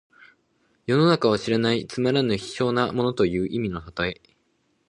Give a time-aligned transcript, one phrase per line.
[0.87, 4.35] 世の中を知らないつまらぬ卑小な者という意味の例え。